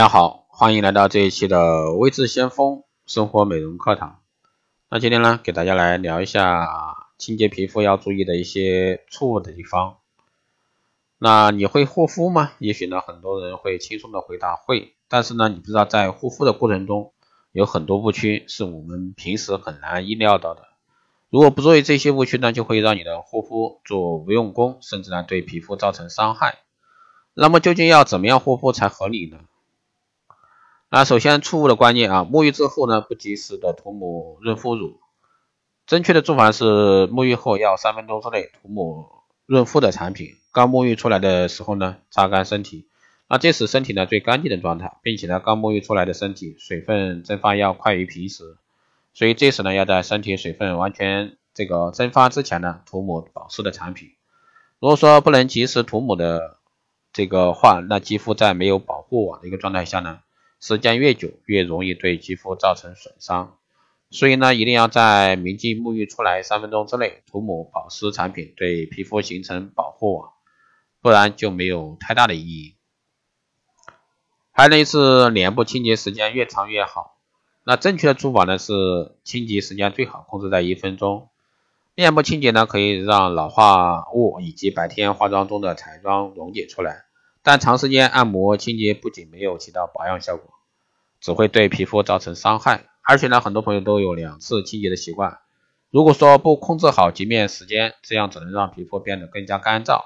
[0.00, 4.20] 大家好，欢迎来到这一期的微智先锋生活美容课堂。
[4.88, 6.66] 那今天呢，给大家来聊一下
[7.18, 9.98] 清洁皮肤要注意的一些错误的地方。
[11.18, 12.52] 那你会护肤吗？
[12.60, 17.12] 也许呢，很多人会轻松的回答会，但是呢，你不知道在护肤的过程中
[17.52, 20.62] 有很多误区是我们平时很难意料到的。
[21.28, 26.60] 如果不注意这些误区呢，就会让你的护肤做无用功，甚至呢对皮肤造成伤害。
[27.34, 29.40] 那么究竟要怎么样护肤才合理呢？
[30.92, 34.98] 那首先错误的观念啊，沐浴之后呢，不及时的涂抹润肤乳。
[35.86, 40.34] 正确的做法是，沐浴后要三分钟之内涂抹润肤的产品。
[40.50, 42.88] 刚沐浴出来的时候呢，擦干身体，
[43.28, 48.56] 那这时身体呢最干净的状态，并且呢，刚沐浴出来的身体水分蒸发要快于平时，
[49.14, 54.10] 所以这时呢，要在身体水分完全这个蒸发之前呢，涂抹保湿的产品。
[54.80, 56.56] 如果说不能及时涂抹的
[57.12, 60.18] 这个话，那肌肤在没有保护网的一个状态下呢？
[60.60, 63.56] 时间越久，越容易对肌肤造成损伤，
[64.10, 70.32] 所以呢，一定要在明镜沐浴出来三分钟之内涂抹保湿产品，对皮肤形成保护网，
[71.00, 72.76] 不然就没有太大的意义。
[74.52, 77.16] 还有呢是脸部清洁时间越长越好，
[77.64, 78.74] 那正确的做法呢是
[79.24, 81.30] 清洁时间最好控制在一分钟。
[81.94, 87.04] 面部清洁呢可以让老化物以及白天化妆中的彩妆溶解出来。
[87.42, 90.50] 但长时间按摩清洁不仅没有起到保养效果，
[91.20, 92.86] 只会对皮肤造成伤害。
[93.02, 95.38] 而且呢，很多朋友都有两次清洁的习惯。
[95.90, 100.04] 如果说不控制好洁面时间，这样只能让皮肤变得更加干燥。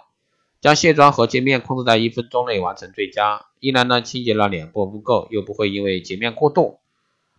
[0.60, 3.44] 将卸妆和洁面控制在一分钟内完成最佳。
[3.60, 6.78] 一来呢，清洁了脸部污垢，又不会因为洁面过度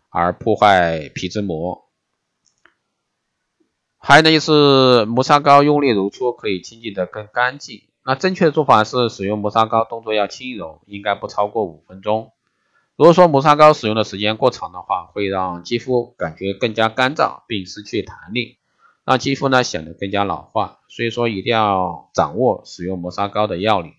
[0.09, 1.85] 而破坏皮脂膜。
[3.97, 7.81] 还有呢，就是磨砂膏用力揉搓可以清洁的更干净。
[8.07, 12.31] 那正确的做法是使用磨砂膏，动作要轻柔，应该不超过五分钟。
[12.95, 18.59] 如果说磨砂膏使用的时间过长的话，会让肌肤感觉更加干燥，并失去弹力，
[19.05, 20.81] 让肌肤呢显得更加老化。
[20.87, 23.93] 所以说一定要掌握使用磨砂膏的要领。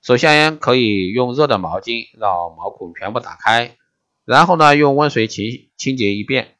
[0.00, 3.76] 首先可以用热的毛巾让毛孔全部打开，
[4.24, 6.54] 然后呢用温水清清洁一遍。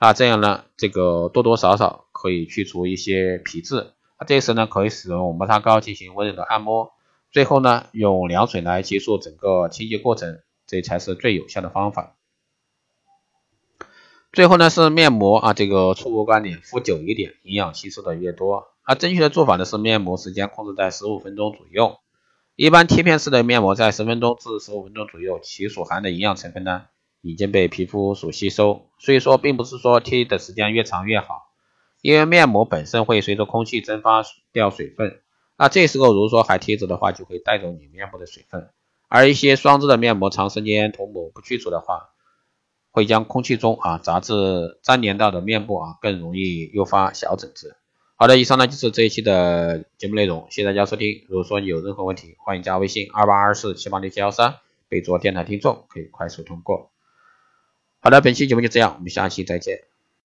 [0.00, 3.92] 那这样呢，这个多多少少可以去除一些皮质。
[4.20, 6.92] 那这时呢，可以使用磨砂膏进行温柔的按摩，
[7.30, 12.16] 最后呢，用凉水来结束整个清洁过程，这才是最有效的方法。
[14.32, 18.68] 最后呢是面膜啊，这个错误观点，敷久一点，营养吸收的越多。
[18.82, 21.98] 而正确的做法呢是面膜时间控制在十五分钟左右，
[22.56, 26.86] 一般贴片式的面膜在十分钟至十五分钟左右，其所含的营养成分呢
[27.20, 31.47] 已经被皮肤所吸收，所以说并不是说贴的时间越长越好。
[32.08, 35.20] 因为面膜本身会随着空气蒸发掉水分，
[35.58, 38.70] 那这时候如果说还贴着的话，就会带走你面部的水分。
[39.08, 42.08] 而一些霜质的面膜长时间涂抹不去除的话，
[42.92, 47.76] 会将空气中啊杂质粘连到的面部啊更容易诱发小疹子。
[48.16, 51.26] 好的，以上呢就是这一期的节目内容，谢谢大家收听。
[51.28, 54.54] 如果说你有任何问题，欢迎加微信二八二四七八六七幺三，
[54.88, 56.90] 备注电台听众，可以快速通过。
[58.00, 59.97] 好的，本期节目就这样，我们下期再见。